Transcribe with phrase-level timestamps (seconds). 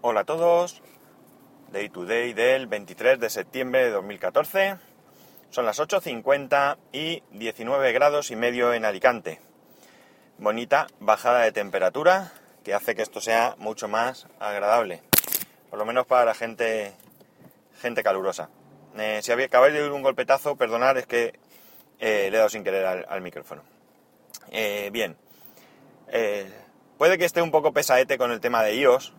[0.00, 0.80] Hola a todos.
[1.72, 4.76] Day to day del 23 de septiembre de 2014.
[5.50, 9.40] Son las 8.50 y 19 grados y medio en Alicante.
[10.38, 12.32] Bonita bajada de temperatura
[12.62, 15.02] que hace que esto sea mucho más agradable.
[15.68, 16.92] Por lo menos para la gente,
[17.80, 18.50] gente calurosa.
[18.96, 21.40] Eh, si acabáis de oír un golpetazo, perdonad, es que
[21.98, 23.64] eh, le he dado sin querer al, micrófono.
[24.52, 25.16] Eh, bien.
[26.98, 29.17] puede que esté un poco pesaete con el tema de iOS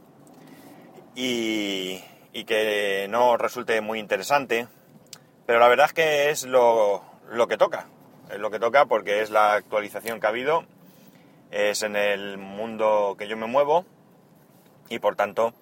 [1.21, 4.68] y, que no resulte muy interesante,
[5.46, 7.04] pero la verdad es que es lo,
[7.50, 7.87] que toca.
[8.32, 10.63] Es lo que toca porque es la actualización que ha habido,
[11.51, 13.86] es en el mundo que yo me muevo
[14.87, 15.54] y por tanto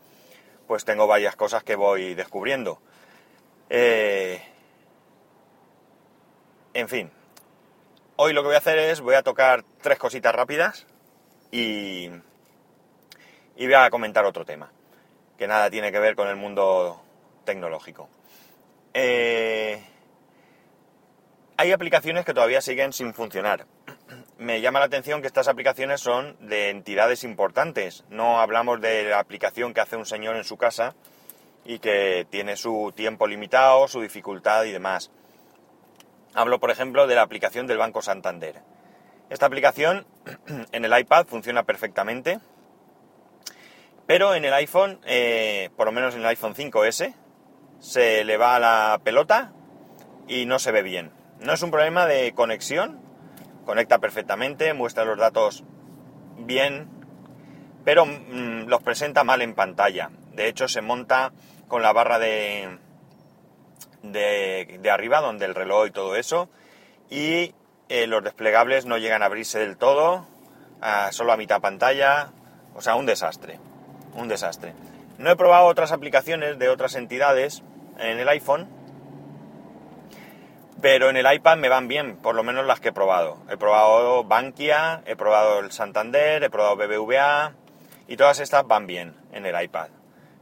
[0.67, 2.79] pues tengo varias cosas que voy descubriendo.
[3.69, 4.41] Eh,
[6.73, 7.11] en fin,
[8.17, 10.85] hoy lo que voy a hacer es voy a tocar tres cositas rápidas
[11.51, 12.09] y
[13.57, 14.71] voy a comentar otro tema
[15.37, 17.01] que nada tiene que ver con el mundo
[17.45, 18.09] tecnológico.
[18.93, 19.81] Eh,
[21.57, 23.65] hay aplicaciones que todavía siguen sin funcionar.
[24.37, 28.03] Me llama la atención que estas aplicaciones son de entidades importantes.
[28.09, 30.95] No hablamos de la aplicación que hace un señor en su casa
[31.65, 35.11] y que tiene su tiempo limitado, su dificultad y demás.
[36.33, 38.61] Hablo, por ejemplo, de la aplicación del Banco Santander.
[39.29, 40.05] Esta aplicación
[40.71, 42.39] en el iPad funciona perfectamente
[44.07, 47.13] pero en el iPhone, eh, por lo menos en el iPhone 5S,
[47.79, 49.51] se le va la pelota
[50.27, 51.11] y no se ve bien.
[51.41, 52.99] No es un problema de conexión,
[53.65, 55.65] conecta perfectamente, muestra los datos
[56.37, 56.89] bien,
[57.83, 60.09] pero mm, los presenta mal en pantalla.
[60.33, 61.33] De hecho, se monta
[61.67, 62.79] con la barra de,
[64.03, 66.49] de, arriba, donde el reloj y todo eso,
[67.09, 67.53] y
[67.89, 70.27] eh, los desplegables no llegan a abrirse del todo,
[71.11, 72.31] solo a mitad pantalla,
[72.73, 73.59] o sea, un desastre
[74.17, 74.73] un desastre.
[75.17, 77.63] No he probado otras aplicaciones de otras entidades
[77.97, 78.67] en el iPhone,
[80.81, 83.37] pero en el iPad me van bien, por lo menos las que he probado.
[83.49, 87.53] He probado Bankia, he probado el Santander, he probado BBVA
[88.07, 89.89] y todas estas van bien en el iPad.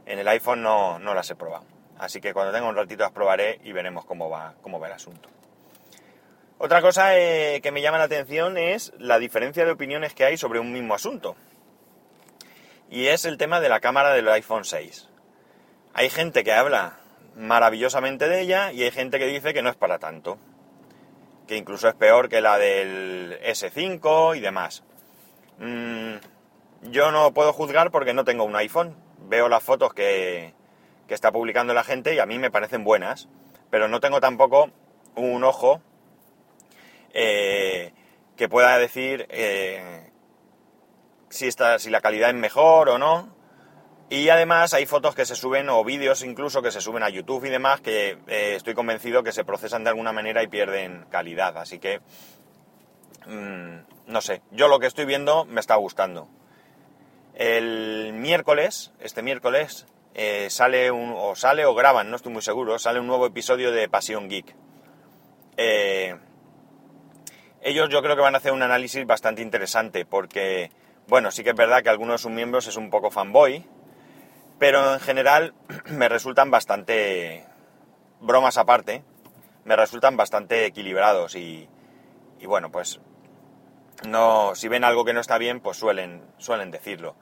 [0.04, 1.64] En el iPhone no, no las he probado.
[1.98, 4.92] Así que cuando tenga un ratito las probaré y veremos cómo va, cómo va el
[4.92, 5.30] asunto.
[6.58, 10.36] Otra cosa eh, que me llama la atención es la diferencia de opiniones que hay
[10.36, 11.36] sobre un mismo asunto
[12.90, 15.08] y es el tema de la cámara del iPhone 6.
[15.94, 16.98] Hay gente que habla
[17.36, 20.38] maravillosamente de ella y hay gente que dice que no es para tanto,
[21.46, 24.82] que incluso es peor que la del S5 y demás.
[25.58, 26.16] Mm,
[26.90, 28.96] yo no puedo juzgar porque no tengo un iPhone,
[29.28, 30.54] veo las fotos que,
[31.08, 33.28] que, está publicando la gente y a mí me parecen buenas,
[33.70, 34.70] pero no tengo tampoco
[35.14, 35.80] un ojo
[37.14, 37.92] eh,
[38.36, 40.05] que pueda decir eh,
[41.28, 43.34] si, si la calidad es mejor o no.
[44.08, 47.44] Y además hay fotos que se suben o vídeos incluso que se suben a YouTube
[47.44, 51.58] y demás que eh, estoy convencido que se procesan de alguna manera y pierden calidad.
[51.58, 52.00] Así que,
[53.26, 56.28] mm, no sé, yo lo que estoy viendo me está gustando.
[57.34, 62.78] El miércoles, este miércoles, eh, sale un, o sale o graban, no estoy muy seguro,
[62.78, 64.54] sale un nuevo episodio de Pasión Geek.
[65.56, 66.16] Eh,
[67.60, 70.70] ellos yo creo que van a hacer un análisis bastante interesante porque
[71.08, 73.64] bueno, sí que es verdad que algunos de sus miembros es un poco fanboy,
[74.58, 75.54] pero en general
[75.90, 77.44] me resultan bastante,
[78.20, 79.04] bromas aparte,
[79.64, 81.68] me resultan bastante equilibrados y,
[82.44, 83.00] bueno, pues
[84.06, 87.14] no, si ven algo que no está bien, pues suelen, suelen decirlo.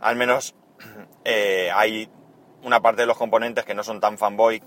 [0.00, 0.54] Al menos
[1.24, 2.08] eh, hay
[2.62, 4.62] una parte de los componentes que no son tan fanboy,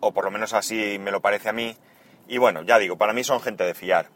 [0.00, 1.76] o por lo menos así me lo parece a mí,
[2.28, 4.08] y bueno, ya digo, para mí son gente de fiar.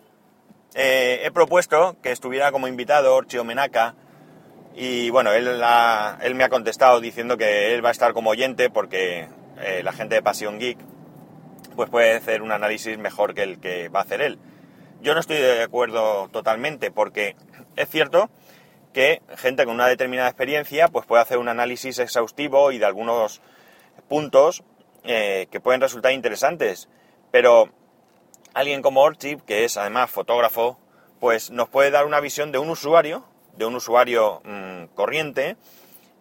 [0.75, 3.95] Eh, he propuesto que estuviera como invitado Orchio Menaka
[4.75, 5.49] y bueno, él,
[6.23, 9.27] él, me ha contestado diciendo que él va a estar como oyente porque
[9.59, 10.79] eh, la gente de Pasión Geek
[11.77, 14.39] pues puede hacer un análisis mejor que el que va a hacer él.
[15.01, 17.37] Yo no estoy de acuerdo totalmente porque
[17.77, 18.29] es cierto
[18.93, 23.41] que gente con una determinada experiencia pues puede hacer un análisis exhaustivo y de algunos
[24.09, 24.63] puntos
[25.05, 26.89] eh, que pueden resultar interesantes,
[27.31, 27.71] pero
[28.57, 30.79] alguien como Orchip, que es además fotógrafo,
[31.21, 33.23] pues nos puede dar una visión de un usuario,
[33.55, 35.59] de un usuario mm, corriente,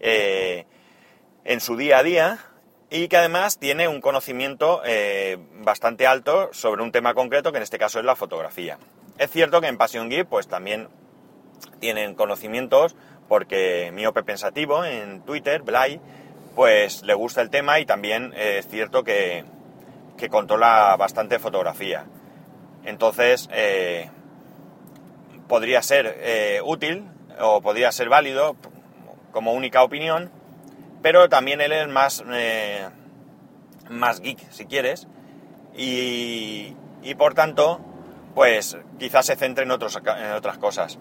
[0.02, 0.66] eh,
[1.46, 2.40] en su día a día,
[2.90, 7.64] y que además tiene un conocimiento eh, bastante alto sobre un tema concreto, que en
[7.64, 8.80] este caso es la fotografía.
[9.18, 10.90] Es cierto que en Passion Geek pues también
[11.80, 12.98] tienen conocimientos,
[13.30, 16.02] porque Miope Pensativo en Twitter, Blay,
[16.54, 19.46] pues le gusta el tema y también es cierto que,
[20.18, 22.06] que controla bastante fotografía.
[22.86, 24.10] Entonces, eh,
[25.48, 27.06] podría ser eh, útil
[27.40, 28.56] o podría ser válido
[29.32, 30.32] como única opinión
[31.06, 32.90] pero también él es más, eh,
[33.92, 35.08] más geek, si quieres,
[35.78, 36.74] y,
[37.16, 37.80] por tanto,
[38.34, 40.98] pues quizás se centre en otras cosas.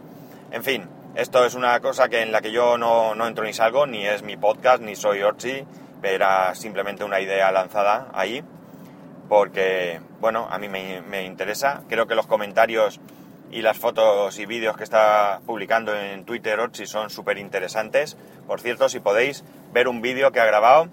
[0.50, 3.54] En fin, esto es una cosa que en la que yo no, no entro ni
[3.54, 5.64] salgo, ni es mi podcast, ni soy Orchi,
[6.02, 8.44] era simplemente una idea lanzada ahí,
[9.28, 11.82] porque, bueno, a mí me, interesa.
[11.88, 13.00] Creo que los comentarios
[13.50, 18.16] y las fotos y vídeos que está publicando en Twitter Orchi son súper interesantes.
[18.46, 20.88] Por cierto, si podéis ver un vídeo que ha grabado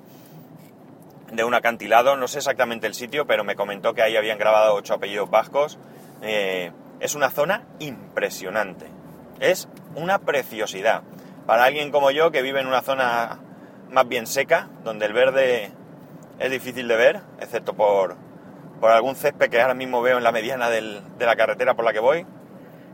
[1.32, 4.76] de un acantilado, no sé exactamente el sitio, pero me comentó que ahí habían grabado
[4.76, 5.78] ocho apellidos vascos.
[6.22, 8.86] Eh, es una zona impresionante.
[9.40, 11.02] Es una preciosidad.
[11.46, 13.40] Para alguien como yo que vive en una zona
[13.90, 15.72] más bien seca, donde el verde
[16.42, 18.16] es difícil de ver, excepto por,
[18.80, 21.94] por algún césped que ahora mismo veo en la mediana de la carretera por la
[21.94, 22.26] que voy,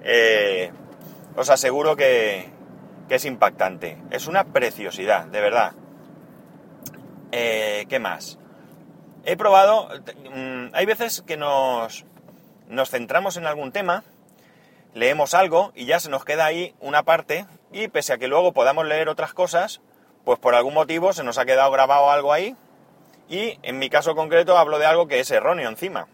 [0.03, 0.69] eh,
[1.37, 2.49] os aseguro que,
[3.07, 3.97] que, es impactante.
[4.11, 5.71] Es una preciosidad, de verdad.
[7.31, 8.37] Eh, ¿Qué más?
[9.23, 9.87] He probado,
[10.35, 12.05] mm, hay veces que nos,
[12.67, 14.03] nos centramos en algún tema,
[14.93, 18.51] leemos algo y ya se nos queda ahí una parte y pese a que luego
[18.51, 19.79] podamos leer otras cosas,
[20.25, 22.57] pues por algún motivo se nos ha quedado grabado algo ahí
[23.29, 26.07] y en mi caso concreto hablo de algo que es erróneo encima.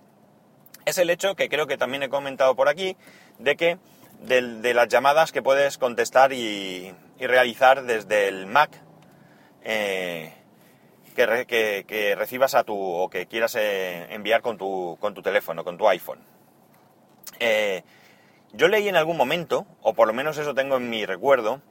[0.85, 2.97] Es el hecho que creo que también he comentado por aquí
[3.39, 3.77] de que
[4.19, 8.69] de, las llamadas que puedes contestar y, realizar desde el Mac
[9.63, 10.33] eh,
[11.15, 15.77] que, recibas a tu o que quieras eh, enviar con tu, con tu teléfono, con
[15.77, 16.19] tu iPhone.
[17.39, 17.83] Eh,
[18.51, 21.61] yo leí en algún momento, o por lo menos eso tengo en mi recuerdo,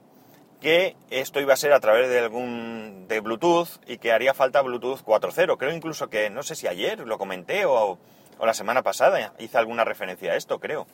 [0.63, 4.61] que esto iba a ser a través de algún de Bluetooth y que haría falta
[4.61, 5.57] Bluetooth 4.0.
[5.57, 7.99] Creo incluso que, no sé si ayer lo comenté o,
[8.41, 10.87] la semana pasada hice alguna referencia a esto, creo.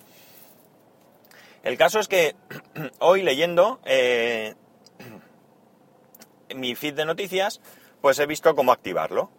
[1.63, 2.35] El caso es que
[2.99, 4.55] hoy leyendo eh,
[6.55, 7.61] mi feed de noticias,
[8.01, 9.31] pues he visto cómo activarlo.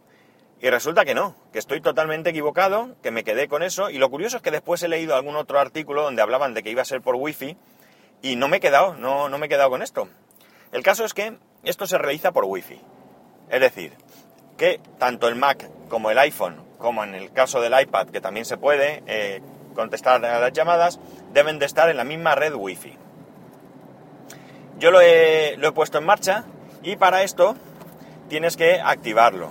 [0.62, 3.90] Y resulta que no, que estoy totalmente equivocado, que me quedé con eso.
[3.90, 6.70] Y lo curioso es que después he leído algún otro artículo donde hablaban de que
[6.70, 7.56] iba a ser por wifi
[8.22, 10.08] y no me he quedado, no, no me he quedado con esto.
[10.72, 12.80] El caso es que esto se realiza por wifi.
[13.48, 13.92] Es decir,
[14.56, 18.46] que tanto el Mac como el iPhone, como en el caso del iPad, que también
[18.46, 19.42] se puede eh,
[19.74, 21.00] contestar a las llamadas,
[21.32, 22.96] deben de estar en la misma red wifi.
[24.78, 26.44] Yo lo he, lo he puesto en marcha
[26.82, 27.56] y para esto
[28.28, 29.50] tienes que activarlo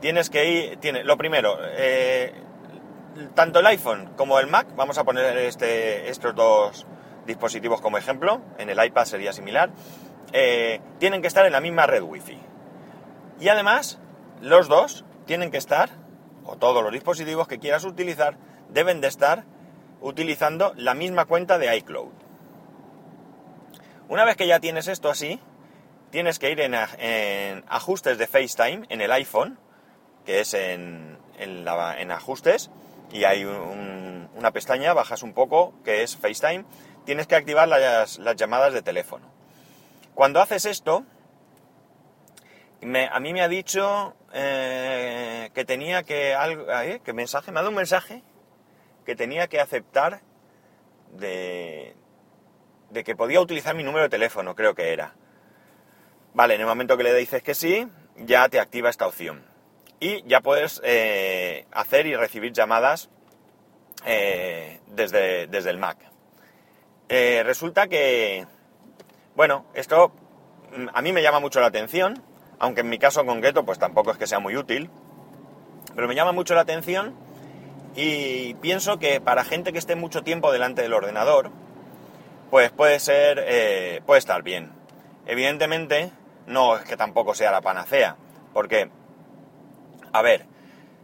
[0.00, 2.32] tienes que ir, tiene, lo primero, eh,
[3.34, 6.86] tanto el iPhone como el Mac, vamos a poner este, estos dos
[7.28, 9.70] dispositivos como ejemplo, en el iPad sería similar,
[10.32, 12.40] eh, tienen que estar en la misma red Wi-Fi.
[13.38, 14.00] Y además,
[14.40, 15.90] los dos tienen que estar,
[16.44, 18.36] o todos los dispositivos que quieras utilizar,
[18.70, 19.44] deben de estar
[20.00, 22.12] utilizando la misma cuenta de iCloud.
[24.08, 25.38] Una vez que ya tienes esto así,
[26.10, 26.74] tienes que ir en,
[27.68, 29.58] ajustes de FaceTime en el iPhone,
[30.24, 31.18] que es en,
[32.10, 32.70] ajustes
[33.12, 36.64] y hay una pestaña, bajas un poco, que es FaceTime,
[37.08, 39.32] tienes que activar las, llamadas de teléfono.
[40.14, 41.06] Cuando haces esto,
[42.82, 46.34] a mí me ha dicho eh, que tenía que...
[46.34, 46.66] Algo,
[47.02, 47.50] ¿Qué mensaje?
[47.50, 48.22] Me ha dado un mensaje
[49.06, 50.20] que tenía que aceptar
[51.12, 51.96] de,
[52.90, 55.14] de que podía utilizar mi número de teléfono, creo que era.
[56.34, 57.88] Vale, en el momento que le dices que sí,
[58.18, 59.46] ya te activa esta opción
[59.98, 63.08] y ya puedes eh, hacer y recibir llamadas
[64.04, 66.07] eh, desde, desde, el Mac.
[67.08, 68.46] Eh, resulta que,
[69.34, 70.12] bueno, esto
[70.76, 72.22] mm, a mí me llama mucho la atención,
[72.58, 74.90] aunque en mi caso concreto pues tampoco es que sea muy útil,
[75.94, 77.14] pero me llama mucho la atención
[77.94, 81.50] y pienso que para gente que esté mucho tiempo delante del ordenador,
[82.50, 84.70] pues puede ser, puede estar bien.
[85.26, 86.10] Evidentemente,
[86.46, 88.16] no es que tampoco sea la panacea,
[88.52, 88.90] porque
[90.12, 90.46] a ver,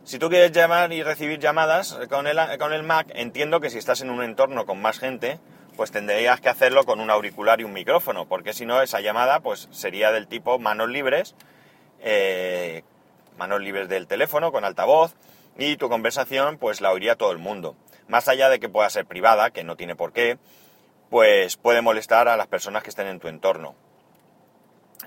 [0.04, 3.78] si tú quieres llamar y recibir llamadas con el, con el Mac, entiendo que si
[3.78, 5.38] estás en un entorno con más gente,
[5.76, 9.40] pues tendrías que hacerlo con un auricular y un micrófono, porque si no, esa llamada
[9.40, 11.34] pues sería del tipo manos libres,
[12.00, 12.82] eh,
[13.36, 15.14] manos libres del teléfono con altavoz,
[15.56, 17.76] y tu conversación pues la oiría todo el mundo.
[18.08, 20.38] Más allá de que pueda ser privada, que no tiene por qué,
[21.10, 23.74] pues puede molestar a las personas que estén en tu entorno.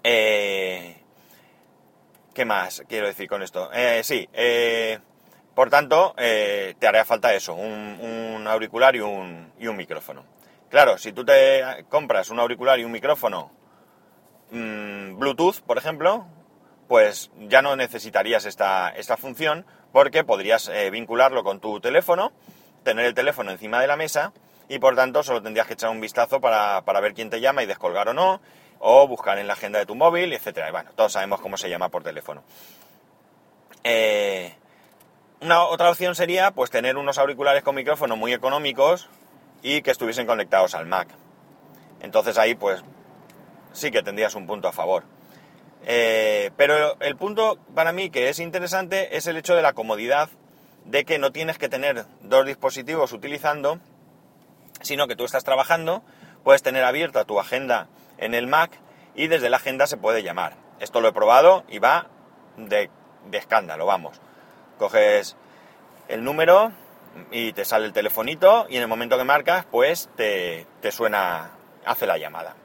[0.03, 0.97] Eh,
[2.33, 3.71] ¿Qué más quiero decir con esto?
[3.73, 4.99] Eh, sí, eh,
[5.55, 10.23] por tanto, eh, te haría falta eso, un, auricular y un, y un, micrófono.
[10.69, 13.51] Claro, si tú te compras un auricular y un micrófono
[14.51, 16.25] mm, Bluetooth, por ejemplo,
[16.87, 22.31] pues ya no necesitarías esta, esta función porque podrías vincularlo con tu teléfono,
[22.83, 24.33] tener el teléfono encima de la mesa
[24.69, 27.63] y por tanto solo tendrías que echar un vistazo para, para ver quién te llama
[27.63, 28.41] y descolgar o no
[28.79, 30.71] o buscar en la agenda de tu móvil, etcétera.
[30.71, 32.43] Bueno, todos sabemos cómo se llama por teléfono.
[33.83, 34.53] Eh,
[35.41, 39.07] una otra opción sería pues tener unos auriculares con micrófono muy económicos
[39.61, 41.09] y que estuviesen conectados al Mac.
[42.01, 42.83] Entonces ahí pues
[43.73, 45.03] sí que tendrías un punto a favor.
[45.85, 50.29] Eh, pero el punto para mí que es interesante es el hecho de la comodidad
[50.85, 53.79] de que no tienes que tener dos dispositivos utilizando,
[54.81, 56.01] sino que tú estás trabajando,
[56.43, 57.87] puedes tener abierta tu agenda
[58.17, 58.71] en el Mac
[59.15, 60.55] y desde la agenda se puede llamar.
[60.79, 62.07] Esto lo he probado y va
[62.55, 62.89] de,
[63.31, 64.21] escándalo, vamos.
[64.77, 65.35] Coges
[66.07, 66.71] el número
[67.31, 71.51] y te sale el telefonito y en el momento que marcas, pues te, te suena,
[71.85, 72.55] hace la llamada.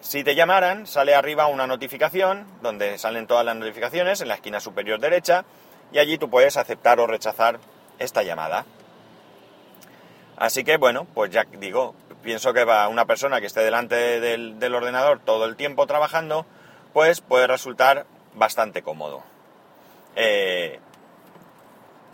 [0.00, 4.60] Si te llamaran, sale arriba una notificación donde salen todas las notificaciones en la esquina
[4.60, 5.44] superior derecha
[5.92, 7.58] y allí tú puedes aceptar o rechazar
[7.98, 8.66] esta llamada.
[10.36, 14.74] Así que bueno, pues ya digo, pienso que va una persona que esté delante del,
[14.74, 16.44] ordenador todo el tiempo trabajando,
[16.92, 19.22] pues puede resultar bastante cómodo.
[20.16, 20.80] Eh,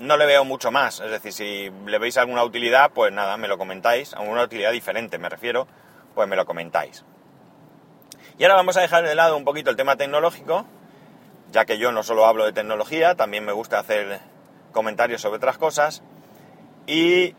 [0.00, 3.48] no le veo mucho más, es decir, si le veis alguna utilidad, pues nada, me
[3.48, 5.68] lo comentáis, alguna utilidad diferente me refiero,
[6.14, 7.04] pues me lo comentáis.
[8.38, 10.66] Y ahora vamos a dejar de lado un poquito el tema tecnológico
[11.52, 14.20] ya que yo no solo hablo de tecnología, también me gusta hacer
[14.72, 16.02] comentarios sobre otras cosas.
[16.86, 17.34] Y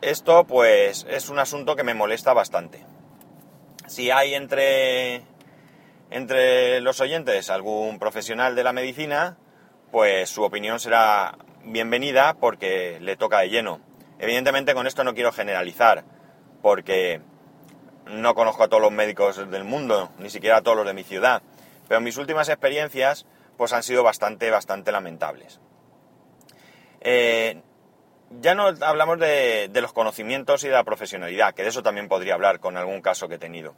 [0.00, 2.84] esto pues es un asunto que me molesta bastante.
[3.86, 5.22] Si hay entre,
[6.10, 9.36] entre los oyentes algún profesional de la medicina,
[9.90, 13.80] pues su opinión será bienvenida porque le toca de lleno.
[14.18, 16.04] Evidentemente con esto no quiero generalizar,
[16.62, 17.20] porque
[18.06, 21.04] no conozco a todos los médicos del mundo, ni siquiera a todos los de mi
[21.04, 21.42] ciudad.
[21.88, 23.26] Pero mis últimas experiencias
[23.56, 25.60] pues han sido bastante, bastante lamentables.
[27.00, 27.60] Eh,
[28.40, 32.34] ya no hablamos de, los conocimientos y de la profesionalidad, que de eso también podría
[32.34, 33.74] hablar con algún caso que he tenido.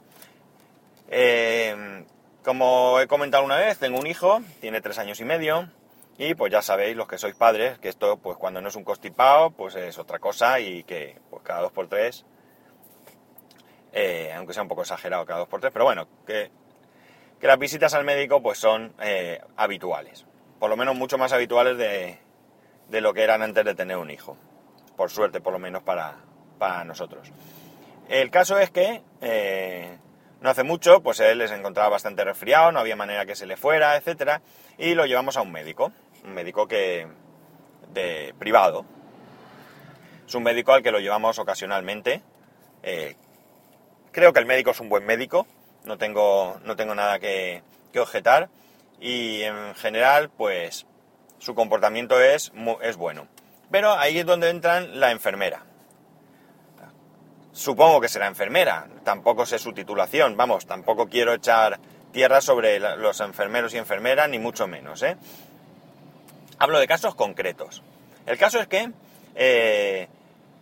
[1.09, 2.05] Eh,
[2.43, 5.69] como he comentado una vez, tengo un hijo, tiene tres años y medio,
[6.17, 8.83] y pues ya sabéis, los que sois padres, que esto, pues cuando no es un
[8.83, 12.25] constipado, pues es otra cosa y que pues cada dos por tres,
[13.91, 16.51] eh, aunque sea un poco exagerado cada dos por tres, pero bueno, que
[17.47, 20.25] las visitas al médico pues son eh, habituales,
[20.59, 22.19] por lo menos mucho más habituales de,
[23.01, 24.37] lo que eran antes de tener un hijo,
[24.95, 26.15] por suerte por lo menos para,
[26.85, 27.33] nosotros.
[28.07, 29.97] El caso es que eh,
[30.39, 33.57] no hace mucho, pues él se encontraba bastante resfriado, no había manera que se le
[33.57, 34.41] fuera, etcétera,
[34.77, 35.91] y lo llevamos a un médico,
[36.23, 37.07] un médico que
[37.93, 38.85] de privado.
[40.27, 42.21] Es un médico al que lo llevamos ocasionalmente.
[42.81, 43.15] Eh,
[44.11, 45.47] creo que el médico es un buen médico,
[45.85, 47.61] no tengo, no tengo nada que,
[47.95, 48.49] objetar
[48.99, 50.87] y en general pues
[51.37, 52.51] su comportamiento es,
[52.81, 53.27] es bueno.
[53.69, 55.63] Pero ahí es donde entran la enfermera.
[57.51, 61.79] Supongo que será enfermera, tampoco sé su titulación, vamos, tampoco quiero echar
[62.11, 65.03] tierra sobre los enfermeros y enfermeras, ni mucho menos.
[65.03, 65.17] ¿eh?
[66.59, 67.81] Hablo de casos concretos.
[68.25, 68.91] El caso es que
[69.35, 70.07] eh,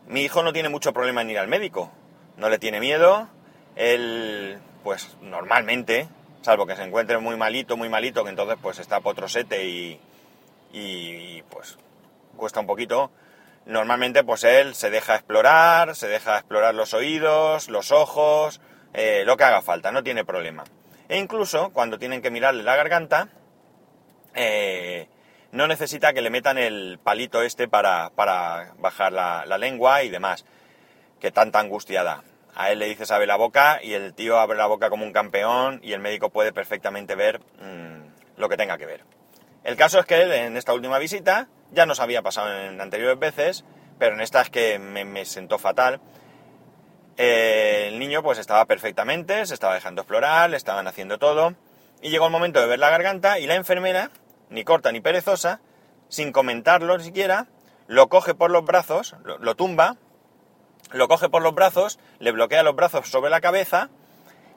[0.08, 1.92] mi hijo no tiene mucho problema en ir al médico,
[2.38, 3.28] no le tiene miedo,
[3.76, 6.08] él pues normalmente,
[6.42, 10.00] salvo que se encuentre muy malito, muy malito, que entonces pues está potrosete y,
[10.74, 11.78] y pues
[12.36, 13.12] cuesta un poquito,
[13.66, 18.60] normalmente pues él se deja explorar, se deja explorar los oídos, los ojos,
[18.94, 20.64] eh, lo que haga falta, no tiene problema.
[21.10, 23.28] E incluso cuando tienen que mirarle la garganta,
[24.34, 25.08] eh,
[25.52, 28.12] no necesita que le metan el palito este para,
[28.80, 30.46] bajar la, lengua y demás,
[31.20, 32.24] que tanta angustia da
[32.56, 35.14] a él le dices abre la boca y el tío abre la boca como un
[35.14, 39.04] campeón y el médico puede perfectamente ver mm, lo que tenga que ver.
[39.64, 43.64] El caso es que en esta última visita, ya nos había pasado en anteriores veces,
[44.00, 46.02] pero en esta es que me, sentó fatal.
[47.18, 51.54] Eh, el niño pues estaba perfectamente, se estaba dejando explorar, le estaban haciendo todo
[52.02, 54.10] y llegó el momento de ver la garganta y la enfermera,
[54.52, 55.62] ni corta ni perezosa,
[56.08, 57.48] sin comentarlo siquiera,
[57.88, 59.98] lo coge por los brazos, lo tumba
[60.94, 63.90] lo coge por los brazos, le bloquea los brazos sobre la cabeza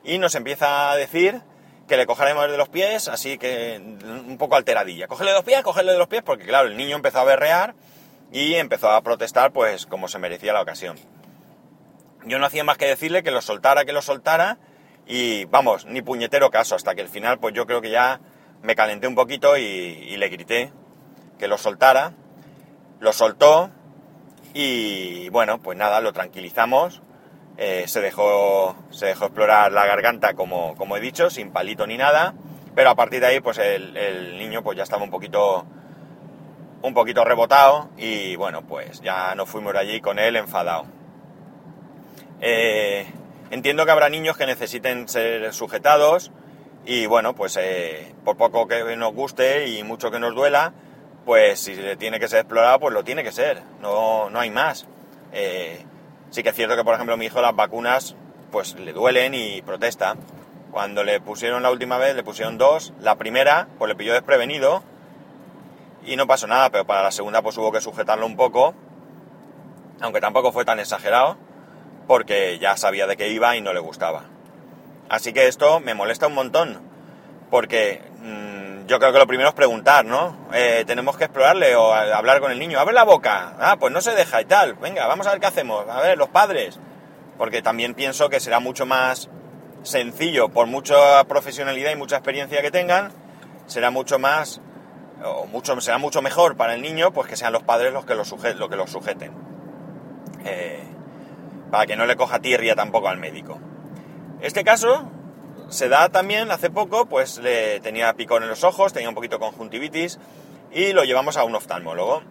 [0.03, 1.43] y nos empieza a decir
[1.89, 5.07] que le cogeremos de los pies, así que un poco alteradilla.
[5.07, 7.75] Cógele de los pies, cógele de los pies, porque claro, el niño empezó a berrear
[8.33, 10.99] y empezó a protestar pues como se merecía la ocasión.
[12.25, 14.59] Yo no hacía más que decirle que lo soltara, que lo soltara
[15.07, 18.21] y vamos, ni puñetero caso, hasta que al final pues yo creo que ya
[18.65, 20.73] me calenté un poquito y, le grité
[21.39, 22.13] que lo soltara.
[22.99, 23.71] Lo soltó,
[24.55, 27.03] y bueno, pues nada, lo tranquilizamos.
[27.59, 31.99] Eh, se, dejó, se dejó explorar la garganta, como, como he dicho, sin palito ni
[31.99, 32.35] nada.
[32.75, 35.67] Pero a partir de ahí, pues el, niño pues ya estaba un poquito,
[36.81, 37.91] un poquito rebotado.
[37.99, 40.87] Y bueno, pues ya nos fuimos allí con él enfadado.
[42.41, 43.07] Eh,
[43.51, 46.33] entiendo que habrá niños que necesiten ser sujetados
[46.87, 50.73] y bueno, pues eh, por poco que nos guste y mucho que nos duela,
[51.25, 54.87] pues si tiene que ser explorado, pues lo tiene que ser, no, no hay más.
[55.33, 55.85] Eh,
[56.31, 58.17] sí que es cierto que, por ejemplo, mi hijo las vacunas
[58.51, 60.17] pues le duelen y protesta.
[60.71, 62.93] Cuando le pusieron la última vez, le pusieron dos.
[63.01, 64.83] La primera, pues le pilló desprevenido
[66.05, 68.75] y no pasó nada, pero para la segunda pues hubo que sujetarlo un poco,
[70.01, 71.37] aunque tampoco fue tan exagerado,
[72.07, 74.34] porque ya sabía de qué iba y no le gustaba.
[75.09, 76.81] Así que esto me molesta un montón,
[77.51, 80.37] porque mmm, yo creo que lo primero es preguntar, ¿no?
[80.53, 82.79] Eh, tenemos que explorarle o hablar con el niño.
[82.79, 83.55] Abre la boca.
[83.59, 84.75] Ah, pues no se deja y tal.
[84.75, 85.89] Venga, vamos a ver qué hacemos.
[85.89, 86.79] A ver, los padres.
[87.39, 89.29] Porque también pienso que será mucho más
[89.85, 93.13] sencillo, por mucha profesionalidad y mucha experiencia que tengan,
[93.67, 94.61] será mucho más
[95.25, 98.15] o mucho, será mucho mejor para el niño pues que sean los padres los que
[98.15, 98.25] lo,
[98.57, 99.33] lo que lo sujeten.
[100.45, 100.83] Eh,
[101.71, 103.59] para que no le coja tirria tampoco al médico.
[104.45, 105.11] Este caso
[105.71, 109.39] se da también hace poco, pues le tenía picón en los ojos, tenía un poquito
[109.39, 110.19] conjuntivitis
[110.71, 112.23] y lo llevamos a un oftalmólogo.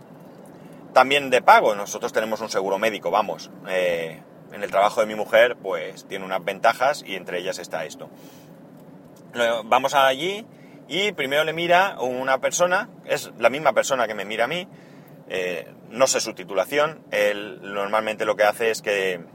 [0.94, 3.50] También de pago, nosotros tenemos un seguro médico, vamos.
[3.68, 7.84] Eh, en el trabajo de mi mujer, pues tiene unas ventajas y entre ellas está
[7.84, 8.12] esto.
[9.66, 10.46] Vamos allí
[10.88, 14.68] y primero le mira una persona, es la misma persona que me mira a mí,
[15.30, 19.33] eh, no sé su titulación, él normalmente lo que hace es que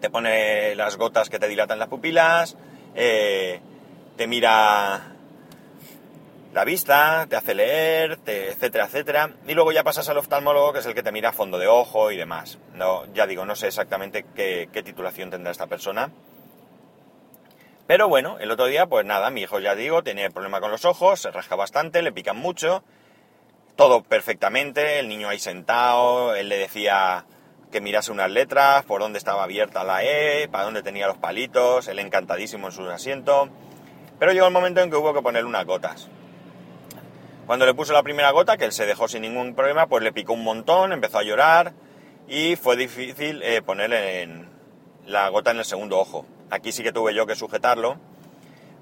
[0.00, 2.56] te pone las gotas que te dilatan las pupilas,
[2.94, 3.60] eh,
[4.16, 5.14] te mira
[6.52, 10.86] la vista, te hace leer, etcétera, etcétera, y luego ya pasas al oftalmólogo que es
[10.86, 12.58] el que te mira a fondo de ojo y demás.
[12.74, 16.10] No, ya digo, no sé exactamente qué titulación tendrá esta persona,
[17.88, 20.84] pero bueno, el otro día, pues nada, mi hijo ya digo, tenía problema con los
[20.84, 22.84] ojos, se rasca bastante, le pican mucho,
[23.76, 27.24] todo perfectamente, el niño ahí sentado, él le decía
[27.70, 31.88] que mirase unas letras, por dónde estaba abierta la E, para dónde tenía los palitos,
[31.88, 33.48] él encantadísimo en su asiento.
[34.18, 36.08] Pero llegó el momento en que hubo que ponerle unas gotas.
[37.46, 40.12] Cuando le puso la primera gota, que él se dejó sin ningún problema, pues le
[40.12, 41.72] picó un montón, empezó a llorar
[42.26, 44.46] y fue difícil eh, ponerle
[45.06, 46.26] la gota en el segundo ojo.
[46.50, 47.96] Aquí sí que tuve yo que sujetarlo.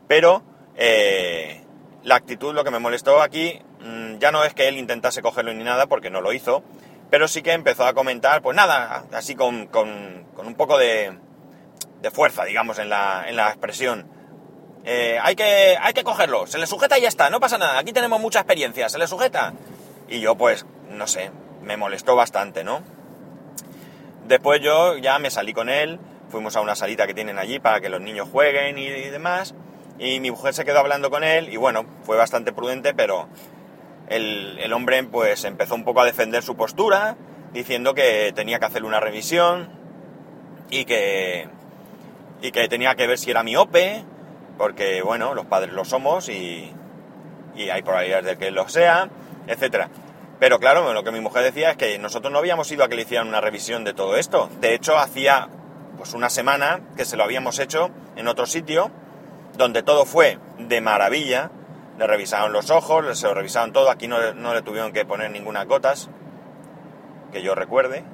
[0.09, 0.43] Pero
[0.77, 1.63] eh,
[2.03, 5.53] la actitud, lo que me molestó aquí, mm, ya no es que él intentase cogerlo
[5.53, 6.63] ni nada, porque no lo hizo,
[7.11, 11.19] pero sí que empezó a comentar, pues nada, así con, un poco de,
[12.13, 14.07] fuerza, digamos, en la, expresión.
[14.85, 17.79] Eh, hay, que, hay que cogerlo, se le sujeta y ya está, no pasa nada,
[17.79, 19.53] aquí tenemos mucha experiencia, se le sujeta.
[20.09, 22.83] Y yo, pues, no sé, me molestó bastante, ¿no?
[24.27, 27.81] Después yo ya me salí con él, fuimos a una salita que tienen allí para
[27.81, 29.55] que los niños jueguen y, demás.
[29.99, 33.29] Y mi mujer se quedó hablando con él y bueno, fue bastante prudente, pero
[34.09, 37.17] el, hombre pues empezó un poco a defender su postura,
[37.53, 39.69] diciendo que tenía que hacerle una revisión
[40.71, 41.49] y que,
[42.43, 44.05] y que tenía que ver si era miope,
[44.59, 46.73] porque bueno, los padres lo somos y,
[47.57, 49.09] y hay probabilidades de que lo sea,
[49.47, 49.91] etcétera.
[50.39, 52.97] Pero claro, lo que mi mujer decía es que nosotros no habíamos ido a que
[52.97, 54.51] le hicieran una revisión de todo esto.
[54.61, 55.49] De hecho, hacía
[55.97, 58.91] pues una semana que se lo habíamos hecho en otro sitio,
[59.57, 61.51] donde todo fue de maravilla.
[61.99, 63.91] Le revisaron los ojos, se lo revisaron todo.
[63.91, 64.19] Aquí no,
[64.55, 66.11] le tuvieron que poner ninguna gotas,
[67.33, 68.05] que yo recuerde.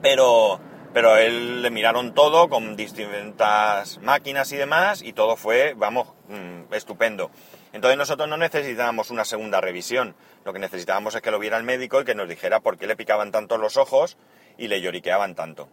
[0.00, 0.60] Pero,
[0.92, 6.72] pero él le miraron todo con distintas máquinas y demás, y todo fue, vamos, mm,
[6.72, 7.30] estupendo.
[7.72, 10.14] Entonces nosotros no necesitábamos una segunda revisión.
[10.44, 12.86] Lo que necesitábamos es que lo viera el médico y que nos dijera por qué
[12.86, 14.16] le picaban tanto los ojos
[14.56, 15.68] y le lloriqueaban tanto.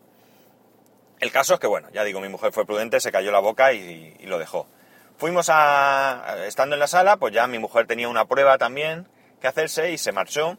[1.20, 3.74] El caso es que, bueno, ya digo, mi mujer fue prudente, se cayó la boca
[3.74, 4.68] y, lo dejó.
[5.22, 9.08] Fuimos a, estando en la sala, pues ya mi mujer tenía una prueba también
[9.40, 10.58] que hacerse y se marchó.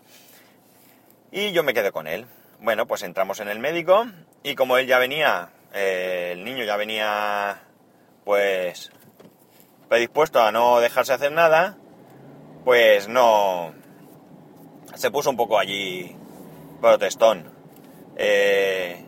[1.33, 2.27] Y yo me quedé con él.
[2.61, 4.07] Bueno, pues entramos en el médico
[4.45, 7.61] y como él ya venía, eh, el niño ya venía,
[8.25, 8.93] pues,
[9.89, 11.77] predispuesto a no dejarse hacer nada,
[12.65, 13.75] pues no,
[14.95, 16.17] se puso un poco allí
[16.81, 17.53] protestón.
[18.17, 19.05] Eh,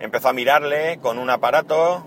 [0.00, 2.04] empezó a mirarle con un aparato,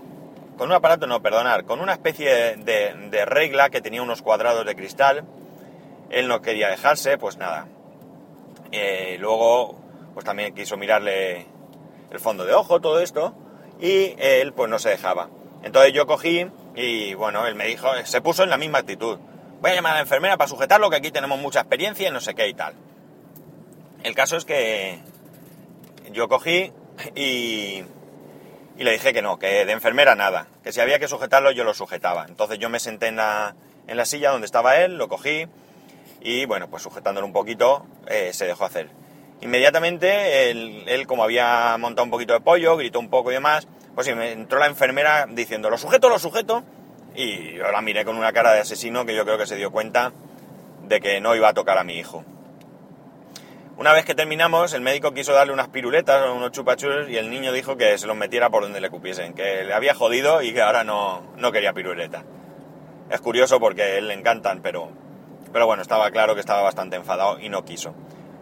[0.62, 4.76] con un aparato no, perdonar, con una especie de, regla que tenía unos cuadrados de
[4.76, 5.24] cristal.
[6.08, 7.66] Él no quería dejarse, pues nada.
[8.70, 9.74] Eh, luego,
[10.14, 11.48] pues también quiso mirarle
[12.12, 13.34] el fondo de ojo, todo esto,
[13.80, 15.30] y él pues no se dejaba.
[15.64, 16.46] Entonces yo cogí
[16.76, 19.18] y bueno, él me dijo, se puso en la misma actitud.
[19.60, 22.20] Voy a llamar a la enfermera para sujetarlo, que aquí tenemos mucha experiencia y no
[22.20, 22.74] sé qué y tal.
[24.04, 25.00] El caso es que
[26.12, 26.72] yo cogí,
[27.16, 27.82] y,
[28.78, 31.74] le dije que no, que de enfermera nada, que si había que sujetarlo yo lo
[31.74, 32.26] sujetaba.
[32.28, 33.54] Entonces yo me senté en la,
[33.86, 35.46] en la silla donde estaba él, lo cogí
[36.20, 38.88] y bueno, pues sujetándolo un poquito eh, se dejó hacer.
[39.40, 44.06] Inmediatamente él, como había montado un poquito de pollo, gritó un poco y demás, Pues
[44.06, 46.62] sí, me entró la enfermera diciendo, lo sujeto, lo sujeto,
[47.14, 49.72] y yo la miré con una cara de asesino que yo creo que se dio
[49.72, 50.12] cuenta
[50.84, 52.24] de que no iba a tocar a mi hijo.
[53.76, 57.30] Una vez que terminamos, el médico quiso darle unas piruletas o unos chupachus y el
[57.30, 60.52] niño dijo que se los metiera por donde le cupiesen, que le había jodido y
[60.52, 62.22] que ahora no, no quería piruleta.
[63.10, 64.90] Es curioso porque a él le encantan, pero,
[65.52, 67.94] pero bueno, estaba claro que estaba bastante enfadado y no quiso.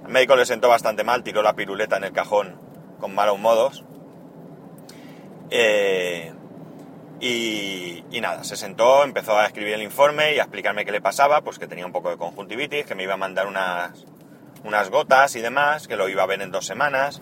[0.04, 2.60] El médico le sentó bastante mal, tiró la piruleta en el cajón
[2.98, 3.84] con malos modos.
[5.50, 6.32] Eh,
[7.20, 11.00] y, y, nada, se sentó, empezó a escribir el informe y a explicarme qué le
[11.00, 14.06] pasaba, pues que tenía un poco de conjuntivitis, que me iba a mandar unas,
[14.64, 17.20] unas gotas y demás, que lo iba a ver en dos semanas.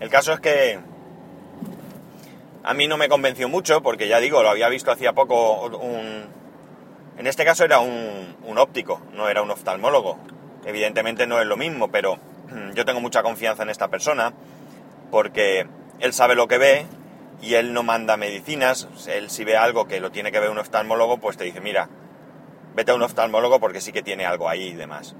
[0.00, 0.78] El caso es que
[2.64, 6.26] a mí no me convenció mucho, porque ya digo, lo había visto hacía poco un...
[7.18, 10.18] En este caso era un, un óptico, no era un oftalmólogo.
[10.64, 12.18] Evidentemente no es lo mismo, pero
[12.74, 14.32] yo tengo mucha confianza en esta persona,
[15.10, 15.66] porque
[16.00, 16.86] él sabe lo que ve
[17.40, 18.88] y él no manda medicinas.
[19.08, 21.88] Él si ve algo que lo tiene que ver un oftalmólogo, pues te dice, mira,
[22.74, 25.14] vete a un oftalmólogo porque sí que tiene algo ahí y demás.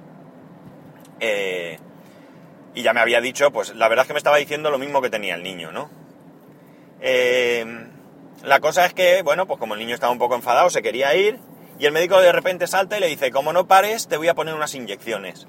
[1.25, 1.79] Eh,
[2.75, 5.01] y ya me había dicho, pues la verdad es que me estaba diciendo lo mismo
[5.01, 5.89] que tenía el niño, ¿no?
[7.01, 7.65] Eh,
[8.43, 11.15] la cosa es que, bueno, pues como el niño estaba un poco enfadado, se quería
[11.15, 11.39] ir,
[11.79, 14.35] y el médico de repente salta y le dice, como no pares, te voy a
[14.35, 15.47] poner unas inyecciones.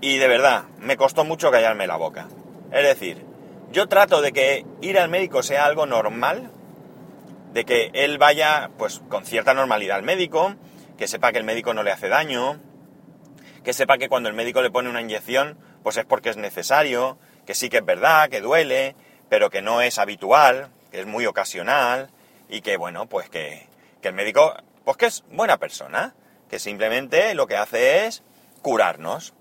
[0.00, 2.28] Y de verdad, me costó mucho callarme la boca.
[2.70, 3.24] Es decir,
[3.72, 6.52] yo trato de que ir al médico sea algo normal,
[7.52, 10.54] de que él vaya pues con cierta normalidad al médico,
[10.96, 12.60] que sepa que el médico no le hace daño,
[13.64, 17.18] que sepa que cuando el médico le pone una inyección, pues es porque es necesario,
[17.46, 18.94] que sí que es verdad, que duele,
[19.28, 22.10] pero que no es habitual, que es muy ocasional,
[22.48, 23.66] y que bueno, pues que,
[24.00, 26.14] que el médico, pues que es buena persona,
[26.50, 28.22] que simplemente lo que hace es
[28.60, 29.32] curarnos.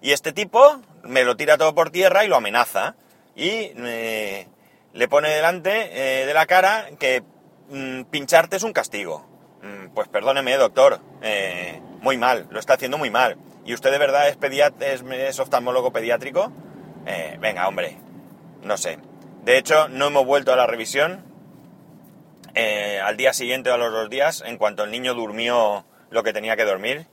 [0.00, 2.96] Y este tipo me lo tira todo por tierra y lo amenaza
[3.34, 4.48] y eh,
[4.92, 7.22] le pone delante eh, de la cara que
[7.68, 9.26] mm, pincharte es un castigo.
[9.62, 13.36] Mm, pues perdóneme, doctor, eh, muy mal, lo está haciendo muy mal.
[13.66, 14.38] ¿Y usted de verdad es,
[15.02, 16.52] es, oftalmólogo pediátrico?
[17.40, 17.98] venga, hombre,
[18.62, 18.98] no sé.
[19.42, 21.24] De hecho, no hemos vuelto a la revisión.
[22.54, 26.32] al día siguiente o a los dos días, en cuanto el niño durmió lo que
[26.32, 27.06] tenía que dormir,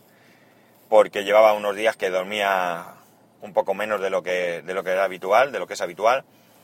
[0.90, 2.86] porque llevaba unos días que dormía
[3.42, 5.82] un poco menos de lo que, de lo que era habitual, de lo que es
[5.82, 6.24] habitual.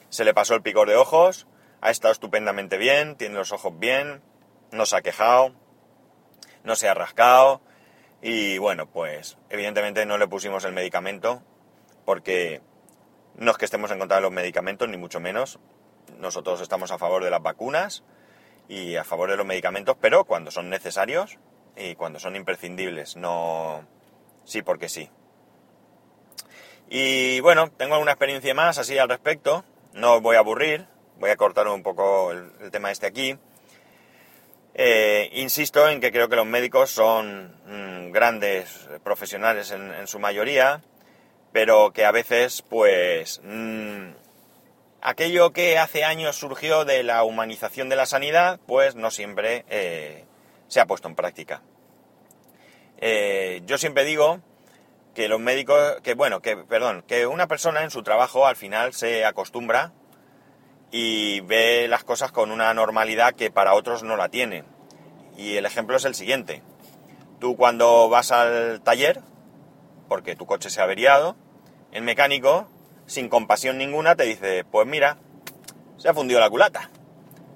[0.09, 1.47] Se le pasó el picor de ojos,
[1.81, 4.21] ha estado estupendamente bien, tiene los ojos bien,
[4.71, 5.53] no se ha quejado,
[6.63, 7.61] no se ha rascado
[8.21, 11.41] y bueno, pues evidentemente no le pusimos el medicamento
[12.05, 12.61] porque
[13.35, 15.59] no es que estemos en contra de los medicamentos, ni mucho menos.
[16.17, 18.03] Nosotros estamos a favor de las vacunas
[18.67, 21.37] y a favor de los medicamentos, pero cuando son necesarios
[21.77, 23.85] y cuando son imprescindibles, no
[24.43, 25.09] sí porque sí.
[26.89, 29.63] Y bueno, tengo alguna experiencia más así al respecto.
[29.93, 30.87] No os voy a aburrir,
[31.19, 33.37] voy a cortar un poco el, tema este aquí.
[34.81, 40.81] Eh, insisto en que creo que los médicos son mm, grandes profesionales en, su mayoría,
[41.51, 44.11] pero que a veces, pues, mm,
[45.01, 50.23] aquello que hace años surgió de la humanización de la sanidad, pues no siempre eh,
[50.69, 51.61] se ha puesto en práctica.
[53.01, 54.39] Eh, yo siempre digo
[55.13, 58.93] que los médicos, que bueno, que, perdón, que una persona en su trabajo al final
[58.93, 59.91] se acostumbra
[60.91, 64.63] y ve las cosas con una normalidad que para otros no la tiene.
[65.37, 66.63] Y el ejemplo es el siguiente.
[67.39, 69.21] Tú cuando vas al taller,
[70.07, 71.35] porque tu coche se ha averiado,
[71.91, 72.67] el mecánico,
[73.05, 75.17] sin compasión ninguna, te dice, pues mira,
[75.97, 76.89] se ha fundido la culata.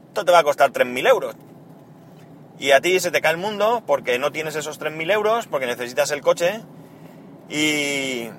[0.08, 1.36] Esto te va a costar 3.000 euros.
[2.60, 5.65] Y a ti se te cae el mundo porque no tienes esos 3.000 euros, porque
[5.65, 6.62] necesitas el coche
[7.50, 8.30] y,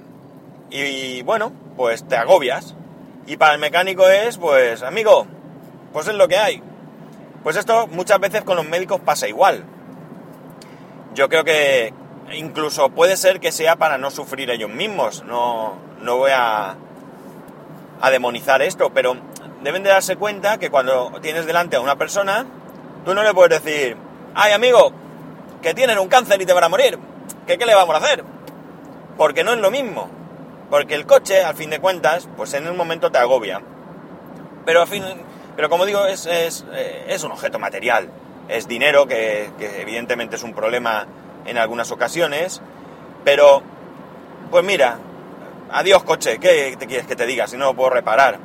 [0.71, 2.77] y bueno, pues te agobias.
[3.27, 5.27] Y para el mecánico es, pues, amigo,
[5.93, 6.63] pues es lo que hay.
[7.43, 9.65] Pues esto muchas veces con los médicos pasa igual.
[11.15, 11.93] Yo creo que
[12.33, 15.25] incluso puede ser que sea para no sufrir ellos mismos.
[15.25, 16.77] No, no voy a,
[18.01, 19.17] a demonizar esto, pero
[19.63, 22.47] deben de darse cuenta que cuando tienes delante a una persona,
[23.05, 23.97] tú no le puedes decir,
[24.35, 24.93] ay amigo,
[25.63, 26.99] que tienen un cáncer y te van a morir,
[27.47, 28.25] qué le vamos a hacer.
[29.17, 30.09] Porque no es lo mismo.
[30.75, 33.63] Porque el coche, al fin de cuentas, pues en un momento te agobia.
[34.67, 35.05] Pero al fin,
[35.55, 38.11] pero como digo, es, es, eh, es un objeto material.
[38.49, 41.07] Es dinero, que, evidentemente es un problema
[41.47, 42.61] en algunas ocasiones.
[43.23, 43.63] Pero,
[44.51, 44.99] pues mira,
[45.71, 48.41] adiós coche, ¿qué te quieres que te diga si no lo puedo reparar?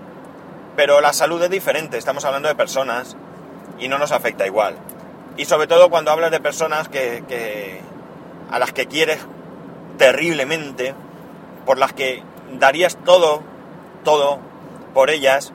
[0.76, 3.18] Pero la salud es diferente, estamos hablando de personas
[3.80, 4.76] y no nos afecta igual.
[5.36, 7.82] Y sobre todo cuando hablas de personas que, que
[8.52, 9.18] a las que quieres
[9.98, 10.94] terriblemente,
[11.70, 13.44] por las que darías todo,
[14.04, 14.40] todo
[14.96, 15.54] por ellas,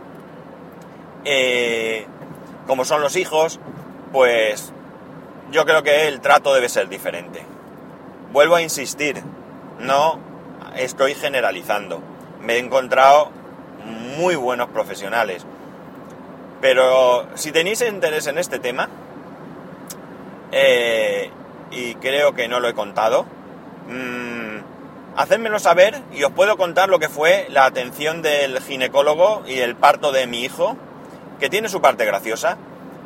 [1.25, 2.07] eh,
[2.69, 3.59] como son los hijos,
[4.13, 4.73] pues
[5.51, 7.43] yo creo que el trato debe ser diferente.
[8.33, 9.25] Vuelvo a insistir,
[9.81, 10.21] no
[10.77, 12.01] estoy generalizando.
[12.41, 13.33] Me he encontrado
[14.17, 15.45] muy buenos profesionales.
[16.61, 18.89] Pero si tenéis interés en este tema,
[20.53, 21.29] eh,
[21.73, 23.27] y creo que no lo he contado,
[23.89, 24.54] mmm,
[25.17, 29.77] hacedmelo saber y os puedo contar lo que fue la atención del ginecólogo y el
[29.77, 30.77] parto de mi hijo,
[31.39, 32.57] que tiene su parte graciosa,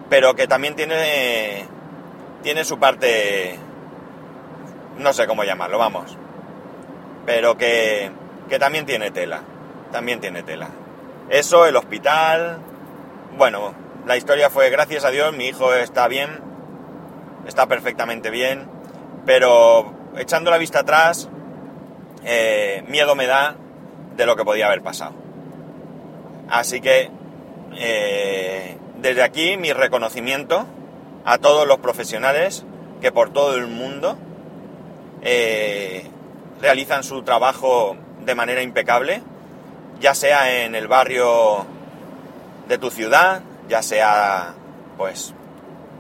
[0.08, 1.66] pero que también tiene,
[2.42, 3.58] tiene su parte,
[4.98, 6.16] no sé cómo llamarlo, vamos,
[7.26, 8.10] pero que,
[8.48, 9.42] que también tiene tela,
[9.92, 10.68] también tiene tela.
[11.28, 12.58] Eso, el hospital,
[13.36, 13.74] bueno,
[14.06, 16.40] la historia fue, gracias a Dios, mi hijo está bien,
[17.46, 18.66] está perfectamente bien,
[19.26, 21.28] pero echando la vista atrás,
[22.24, 23.56] eh, miedo me da
[24.16, 25.14] de lo que podía haber pasado.
[26.48, 27.10] Así que
[27.76, 30.66] eh, desde aquí mi reconocimiento
[31.24, 32.64] a todos los profesionales
[33.00, 34.16] que por todo el mundo
[35.22, 36.06] eh,
[36.60, 39.22] realizan su trabajo de manera impecable,
[40.00, 41.66] ya sea en el barrio
[42.66, 44.54] de tu ciudad, ya sea
[44.96, 45.34] pues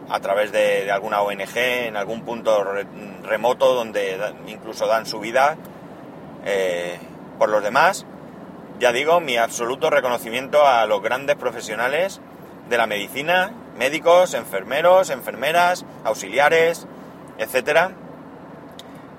[0.08, 2.64] a través de, alguna ONG, en algún punto
[3.22, 5.56] remoto donde incluso dan su vida
[6.44, 6.98] eh,
[7.38, 8.06] por los demás.
[8.78, 12.20] Ya digo, mi absoluto reconocimiento a los grandes profesionales
[12.68, 16.86] de la medicina, médicos, enfermeros, enfermeras, auxiliares,
[17.38, 17.92] etcétera,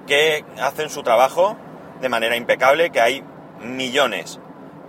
[0.07, 1.57] que hacen su trabajo
[2.01, 3.23] de manera impecable, que hay
[3.61, 4.39] millones,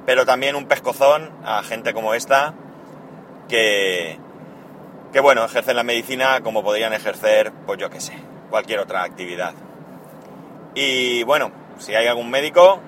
[0.07, 2.55] pero también un pescozón a gente como esta
[3.49, 4.19] que,
[5.13, 8.15] que bueno, ejercen la medicina como podrían ejercer, pues yo qué sé,
[8.51, 9.55] cualquier otra actividad.
[10.75, 12.79] Y bueno, si hay algún médico,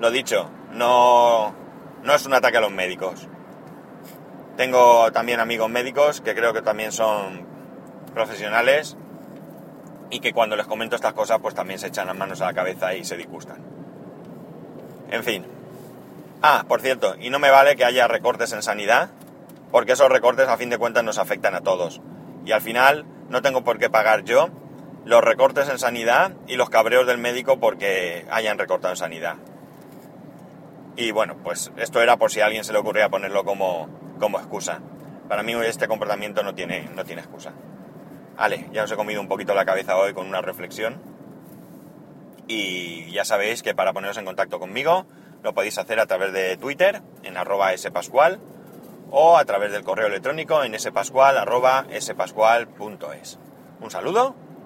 [0.00, 1.54] lo dicho, no,
[2.02, 3.28] no es un ataque a los médicos.
[4.56, 7.46] Tengo también amigos médicos que creo que también son
[8.14, 8.96] profesionales
[10.10, 12.54] y que cuando les comento estas cosas pues también se echan las manos a la
[12.54, 13.62] cabeza y se disgustan.
[15.10, 15.46] En fin.
[16.42, 19.10] Ah, por cierto, y no me vale que haya recortes en sanidad,
[19.70, 22.00] porque esos recortes a fin de cuentas nos afectan a todos.
[22.44, 24.50] Y al final no tengo por qué pagar yo
[25.04, 29.36] los recortes en sanidad y los cabreos del médico porque hayan recortado en sanidad.
[30.96, 33.88] Y bueno, pues esto era por si a alguien se le ocurría ponerlo como,
[34.18, 34.80] como excusa.
[35.28, 37.52] Para mí este comportamiento no tiene, no tiene excusa.
[38.36, 41.00] Vale, ya os he comido un poquito la cabeza hoy con una reflexión.
[42.46, 45.06] Y ya sabéis que para poneros en contacto conmigo
[45.42, 48.40] lo podéis hacer a través de Twitter en arroba spascual
[49.10, 53.38] o a través del correo electrónico en spascual arroba spascual.es.
[53.80, 54.34] Un saludo